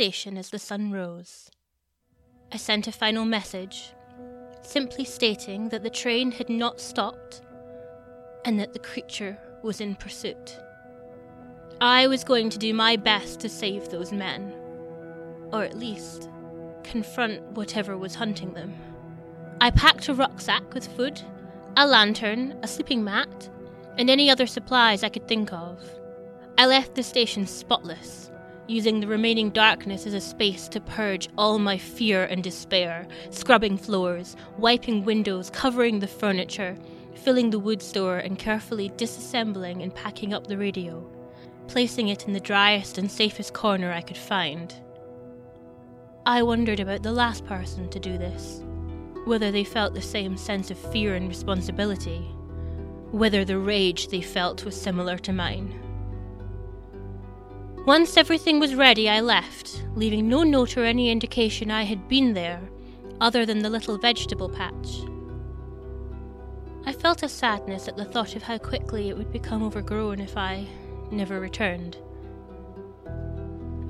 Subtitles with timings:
[0.00, 1.50] Station as the sun rose.
[2.50, 3.92] I sent a final message,
[4.62, 7.42] simply stating that the train had not stopped
[8.46, 10.58] and that the creature was in pursuit.
[11.82, 14.54] I was going to do my best to save those men,
[15.52, 16.30] or at least
[16.82, 18.72] confront whatever was hunting them.
[19.60, 21.20] I packed a rucksack with food,
[21.76, 23.50] a lantern, a sleeping mat,
[23.98, 25.78] and any other supplies I could think of.
[26.56, 28.29] I left the station spotless,
[28.70, 33.76] using the remaining darkness as a space to purge all my fear and despair, scrubbing
[33.76, 36.76] floors, wiping windows, covering the furniture,
[37.14, 41.04] filling the wood store, and carefully disassembling and packing up the radio
[41.70, 44.74] placing it in the driest and safest corner I could find.
[46.26, 48.60] I wondered about the last person to do this,
[49.24, 52.18] whether they felt the same sense of fear and responsibility,
[53.12, 55.89] whether the rage they felt was similar to mine.
[57.90, 62.34] Once everything was ready, I left, leaving no note or any indication I had been
[62.34, 62.60] there,
[63.20, 65.00] other than the little vegetable patch.
[66.86, 70.36] I felt a sadness at the thought of how quickly it would become overgrown if
[70.36, 70.68] I
[71.10, 71.96] never returned.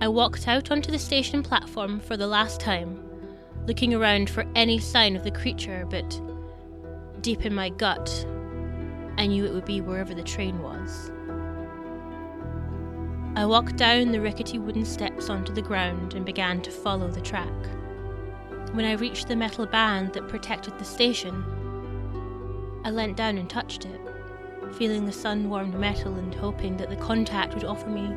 [0.00, 2.98] I walked out onto the station platform for the last time,
[3.66, 6.18] looking around for any sign of the creature, but
[7.20, 8.26] deep in my gut,
[9.18, 11.10] I knew it would be wherever the train was.
[13.34, 17.20] I walked down the rickety wooden steps onto the ground and began to follow the
[17.20, 17.52] track.
[18.72, 21.42] When I reached the metal band that protected the station,
[22.84, 24.00] I leant down and touched it
[24.72, 28.14] feeling the sun warmed metal and hoping that the contact would offer me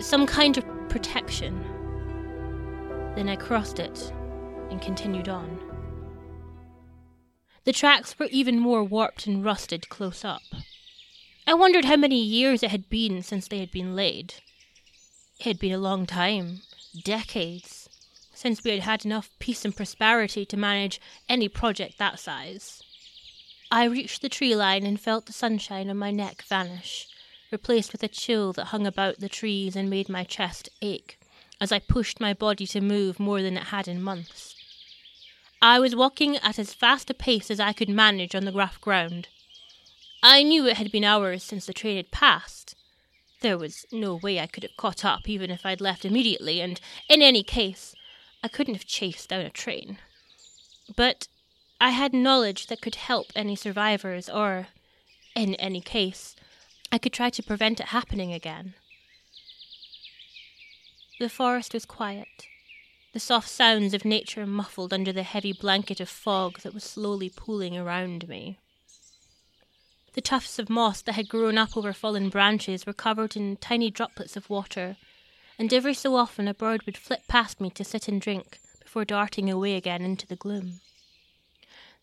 [0.00, 1.64] some kind of protection.
[3.14, 4.12] Then I crossed it
[4.70, 5.58] and continued on.
[7.64, 10.42] The tracks were even more warped and rusted close up.
[11.48, 14.34] I wondered how many years it had been since they had been laid.
[15.40, 16.60] It had been a long time,
[17.02, 17.88] decades,
[18.34, 22.82] since we had had enough peace and prosperity to manage any project that size.
[23.70, 27.08] I reached the tree line and felt the sunshine on my neck vanish,
[27.50, 31.18] replaced with a chill that hung about the trees and made my chest ache
[31.62, 34.54] as I pushed my body to move more than it had in months.
[35.62, 38.78] I was walking at as fast a pace as I could manage on the rough
[38.82, 39.28] ground.
[40.22, 42.74] I knew it had been hours since the train had passed.
[43.40, 46.80] There was no way I could have caught up even if I'd left immediately, and
[47.08, 47.94] in any case,
[48.42, 49.98] I couldn't have chased down a train.
[50.96, 51.28] But
[51.80, 54.68] I had knowledge that could help any survivors, or,
[55.36, 56.34] in any case,
[56.90, 58.74] I could try to prevent it happening again.
[61.20, 62.46] The forest was quiet,
[63.12, 67.30] the soft sounds of nature muffled under the heavy blanket of fog that was slowly
[67.30, 68.58] pooling around me.
[70.18, 73.88] The tufts of moss that had grown up over fallen branches were covered in tiny
[73.88, 74.96] droplets of water,
[75.60, 79.04] and every so often a bird would flit past me to sit and drink before
[79.04, 80.80] darting away again into the gloom.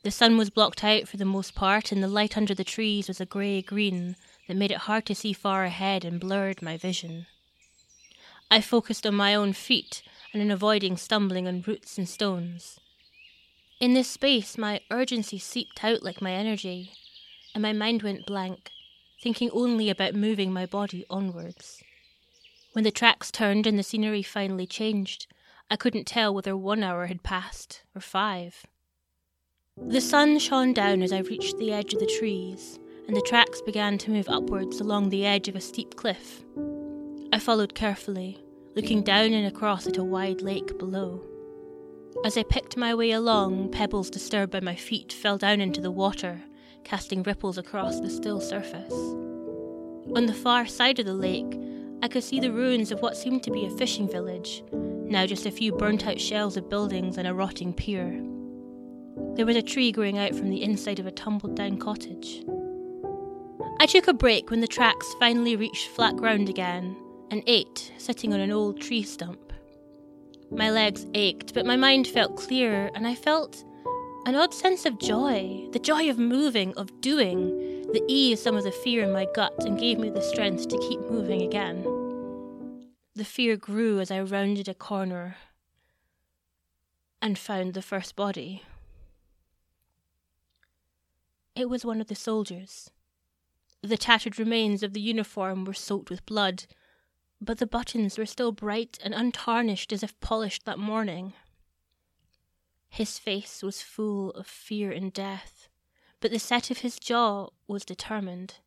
[0.04, 3.10] The sun was blocked out for the most part, and the light under the trees
[3.10, 4.16] was a grey green
[4.48, 7.26] that made it hard to see far ahead and blurred my vision.
[8.50, 12.80] I focused on my own feet and in avoiding stumbling on roots and stones.
[13.82, 16.94] In this space, my urgency seeped out like my energy,
[17.56, 18.70] and my mind went blank,
[19.24, 21.82] thinking only about moving my body onwards.
[22.74, 25.26] When the tracks turned and the scenery finally changed,
[25.72, 28.66] I couldn't tell whether one hour had passed or five.
[29.78, 33.62] The sun shone down as I reached the edge of the trees, and the tracks
[33.62, 36.44] began to move upwards along the edge of a steep cliff.
[37.32, 38.44] I followed carefully,
[38.76, 41.24] looking down and across at a wide lake below.
[42.26, 45.92] As I picked my way along, pebbles disturbed by my feet fell down into the
[45.92, 46.44] water,
[46.86, 48.94] casting ripples across the still surface.
[50.16, 51.60] On the far side of the lake,
[52.02, 55.46] I could see the ruins of what seemed to be a fishing village, now just
[55.46, 58.22] a few burnt out shells of buildings and a rotting pier.
[59.36, 62.46] There was a tree growing out from the inside of a tumbled down cottage.
[63.80, 66.96] I took a break when the tracks finally reached flat ground again
[67.32, 69.52] and ate, sitting on an old tree stump.
[70.52, 73.66] My legs ached, but my mind felt clearer, and I felt
[74.26, 78.64] an odd sense of joy the joy of moving, of doing, that eased some of
[78.64, 81.84] the fear in my gut and gave me the strength to keep moving again.
[83.14, 85.38] The fear grew as I rounded a corner
[87.22, 88.64] and found the first body.
[91.56, 92.90] It was one of the soldiers.
[93.82, 96.66] The tattered remains of the uniform were soaked with blood,
[97.40, 101.34] but the buttons were still bright and untarnished as if polished that morning.
[102.96, 105.68] His face was full of fear and death,
[106.22, 108.60] but the set of his jaw was determined.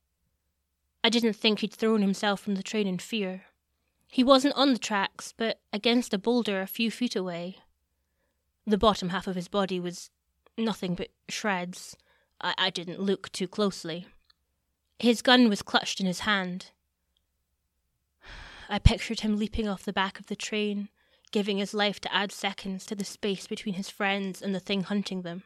[1.02, 3.46] I didn't think he'd thrown himself from the train in fear.
[4.06, 7.56] He wasn't on the tracks, but against a boulder a few feet away.
[8.66, 10.10] The bottom half of his body was
[10.58, 11.96] nothing but shreds.
[12.38, 14.08] I, I didn't look too closely.
[14.98, 16.72] His gun was clutched in his hand.
[18.68, 20.90] I pictured him leaping off the back of the train,
[21.28, 24.82] giving his life to add seconds to the space between his friends and the thing
[24.82, 25.42] hunting them.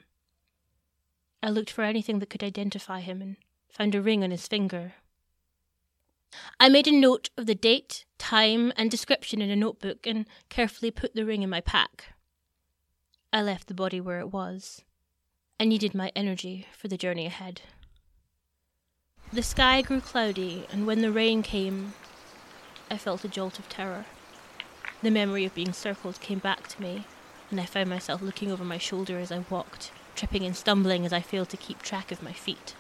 [1.43, 3.37] I looked for anything that could identify him and
[3.69, 4.95] found a ring on his finger.
[6.59, 10.91] I made a note of the date, time, and description in a notebook and carefully
[10.91, 12.15] put the ring in my pack.
[13.33, 14.83] I left the body where it was.
[15.59, 17.63] I needed my energy for the journey ahead.
[19.33, 21.95] The sky grew cloudy, and when the rain came,
[22.91, 24.05] I felt a jolt of terror.
[25.03, 27.05] The memory of being circled came back to me,
[27.51, 31.13] and I found myself looking over my shoulder as I walked, tripping and stumbling as
[31.13, 32.77] I failed to keep track of my feet.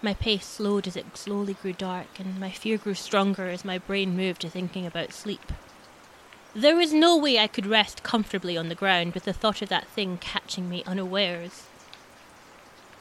[0.00, 3.76] My pace slowed as it slowly grew dark, and my fear grew stronger as my
[3.76, 5.52] brain moved to thinking about sleep.
[6.54, 9.68] There was no way I could rest comfortably on the ground with the thought of
[9.68, 11.66] that thing catching me unawares.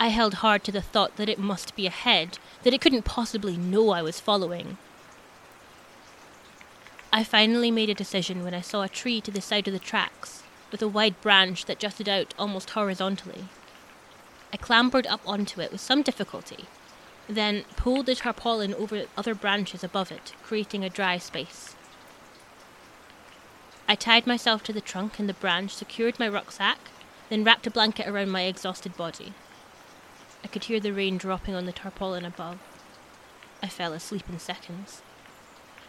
[0.01, 3.55] I held hard to the thought that it must be ahead, that it couldn't possibly
[3.55, 4.77] know I was following.
[7.17, 9.79] I finally made a decision when I saw a tree to the side of the
[9.79, 13.45] tracks, with a wide branch that jutted out almost horizontally.
[14.53, 16.65] I clambered up onto it with some difficulty,
[17.27, 21.75] then pulled the tarpaulin over other branches above it, creating a dry space.
[23.87, 26.77] I tied myself to the trunk and the branch, secured my rucksack,
[27.29, 29.33] then wrapped a blanket around my exhausted body.
[30.43, 32.59] I could hear the rain dropping on the tarpaulin above.
[33.63, 35.01] I fell asleep in seconds.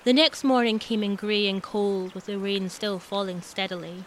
[0.08, 4.05] The next morning came in grey and cold, with the rain still falling steadily.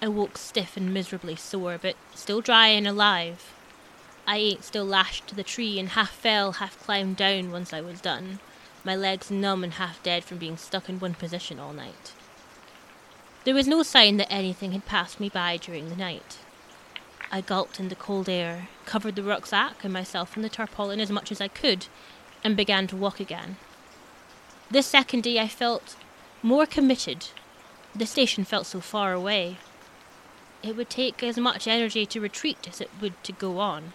[0.00, 3.52] I woke stiff and miserably sore, but still dry and alive.
[4.28, 7.80] I ate still lashed to the tree and half fell, half climbed down once I
[7.80, 8.38] was done,
[8.84, 12.12] my legs numb and half dead from being stuck in one position all night.
[13.42, 16.38] There was no sign that anything had passed me by during the night.
[17.32, 21.10] I gulped in the cold air, covered the rucksack and myself in the tarpaulin as
[21.10, 21.88] much as I could,
[22.44, 23.56] and began to walk again.
[24.68, 25.94] This second day I felt
[26.42, 27.28] more committed.
[27.94, 29.58] The station felt so far away.
[30.60, 33.92] It would take as much energy to retreat as it would to go on.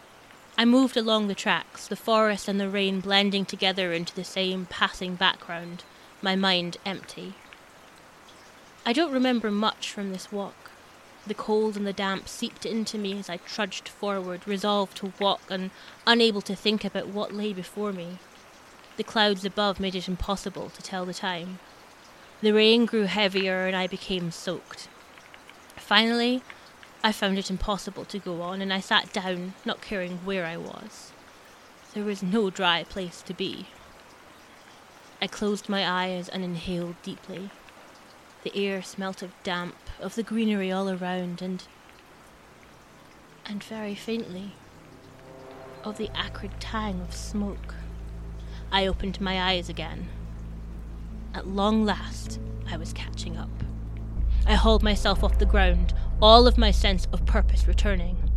[0.57, 4.65] I moved along the tracks, the forest and the rain blending together into the same
[4.65, 5.83] passing background,
[6.21, 7.33] my mind empty.
[8.85, 10.71] I don't remember much from this walk.
[11.27, 15.41] The cold and the damp seeped into me as I trudged forward, resolved to walk
[15.49, 15.71] and
[16.07, 18.19] unable to think about what lay before me.
[18.97, 21.59] The clouds above made it impossible to tell the time.
[22.41, 24.87] The rain grew heavier and I became soaked.
[25.75, 26.41] Finally,
[27.03, 30.57] I found it impossible to go on and I sat down, not caring where I
[30.57, 31.11] was.
[31.93, 33.67] There was no dry place to be.
[35.21, 37.49] I closed my eyes and inhaled deeply.
[38.43, 41.63] The air smelt of damp, of the greenery all around, and.
[43.45, 44.53] and very faintly,
[45.83, 47.75] of the acrid tang of smoke.
[48.71, 50.07] I opened my eyes again.
[51.33, 53.49] At long last, I was catching up.
[54.45, 58.29] I hauled myself off the ground, all of my sense of purpose returning.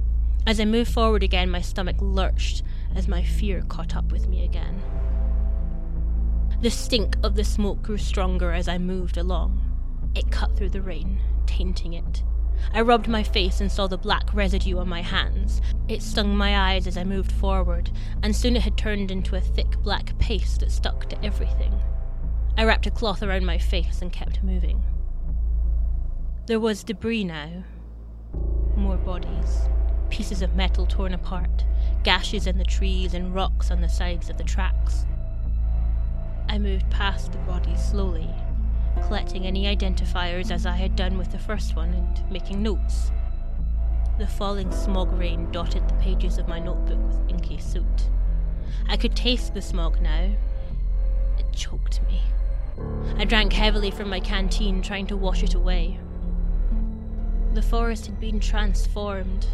[0.47, 2.63] As I moved forward again, my stomach lurched
[2.95, 4.83] as my fear caught up with me again.
[6.61, 9.61] The stink of the smoke grew stronger as I moved along.
[10.15, 12.23] It cut through the rain, tainting it.
[12.73, 15.61] I rubbed my face and saw the black residue on my hands.
[15.89, 17.91] It stung my eyes as I moved forward,
[18.23, 21.79] and soon it had turned into a thick black paste that stuck to everything.
[22.57, 24.83] I wrapped a cloth around my face and kept moving.
[26.47, 27.65] There was debris now.
[28.77, 29.69] More bodies.
[30.11, 31.65] Pieces of metal torn apart,
[32.03, 35.07] gashes in the trees and rocks on the sides of the tracks.
[36.49, 38.31] I moved past the bodies slowly,
[39.03, 43.11] collecting any identifiers as I had done with the first one and making notes.
[44.19, 48.09] The falling smog rain dotted the pages of my notebook with inky soot.
[48.89, 50.31] I could taste the smog now.
[51.39, 52.23] It choked me.
[53.19, 55.99] I drank heavily from my canteen, trying to wash it away.
[57.55, 59.47] The forest had been transformed,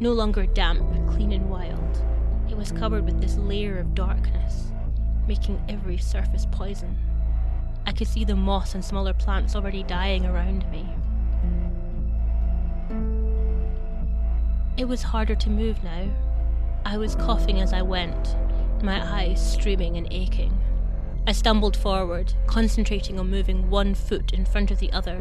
[0.00, 2.02] no longer damp, clean, and wild.
[2.50, 4.72] It was covered with this layer of darkness,
[5.26, 6.96] making every surface poison.
[7.86, 10.86] I could see the moss and smaller plants already dying around me.
[14.76, 16.10] It was harder to move now.
[16.84, 18.36] I was coughing as I went,
[18.82, 20.52] my eyes streaming and aching.
[21.26, 25.18] I stumbled forward, concentrating on moving one foot in front of the other,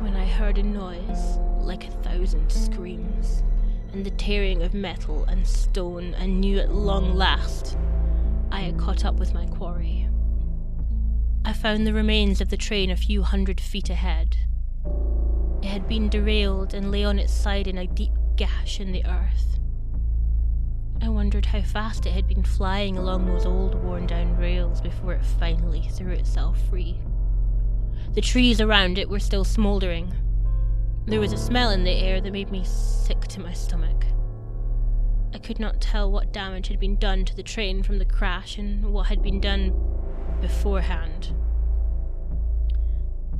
[0.00, 3.42] when I heard a noise like a thousand screams
[3.92, 7.76] and the tearing of metal and stone, and knew at long last
[8.50, 10.08] I had caught up with my quarry.
[11.46, 14.38] I found the remains of the train a few hundred feet ahead.
[15.62, 19.04] It had been derailed and lay on its side in a deep gash in the
[19.04, 19.58] earth.
[21.02, 25.12] I wondered how fast it had been flying along those old worn down rails before
[25.12, 26.98] it finally threw itself free.
[28.14, 30.14] The trees around it were still smouldering.
[31.04, 34.06] There was a smell in the air that made me sick to my stomach.
[35.34, 38.56] I could not tell what damage had been done to the train from the crash
[38.56, 39.93] and what had been done
[40.40, 41.34] beforehand.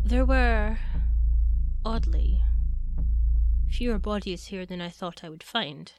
[0.05, 0.79] There were,
[1.85, 2.43] oddly,
[3.69, 5.93] fewer bodies here than I thought I would find.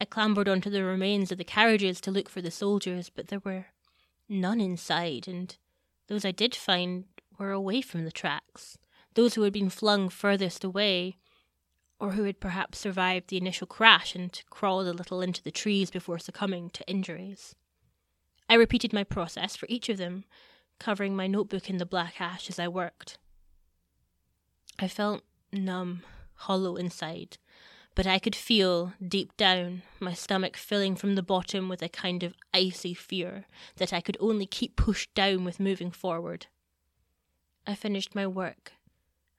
[0.00, 3.42] I clambered onto the remains of the carriages to look for the soldiers, but there
[3.44, 3.66] were
[4.28, 5.56] none inside, and
[6.08, 7.04] those I did find
[7.38, 8.78] were away from the tracks.
[9.14, 11.18] Those who had been flung furthest away
[12.00, 15.90] or who had perhaps survived the initial crash and crawled a little into the trees
[15.90, 17.54] before succumbing to injuries.
[18.48, 20.24] I repeated my process for each of them,
[20.78, 23.18] covering my notebook in the black ash as I worked.
[24.78, 25.22] I felt
[25.52, 26.02] numb,
[26.34, 27.38] hollow inside,
[27.94, 32.22] but I could feel, deep down, my stomach filling from the bottom with a kind
[32.22, 33.44] of icy fear
[33.76, 36.46] that I could only keep pushed down with moving forward.
[37.66, 38.72] I finished my work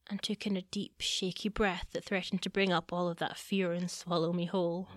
[0.10, 3.38] and took in a deep, shaky breath that threatened to bring up all of that
[3.38, 4.88] fear and swallow me whole.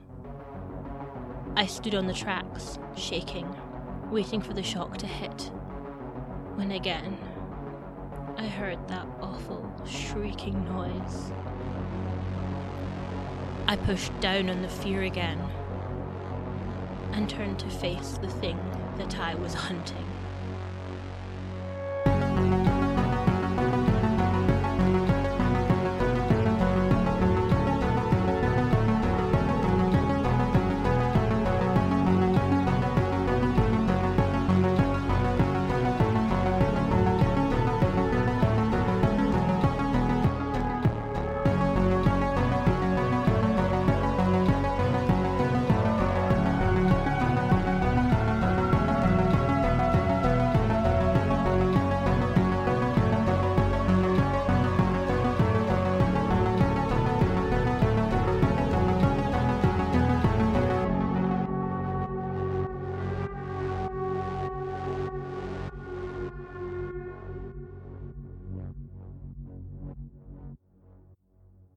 [1.56, 3.56] I stood on the tracks, shaking,
[4.10, 5.50] waiting for the shock to hit,
[6.54, 7.18] when again
[8.36, 11.32] I heard that awful, shrieking noise.
[13.66, 15.38] I pushed down on the fear again
[17.12, 18.58] and turned to face the thing
[18.96, 20.06] that I was hunting.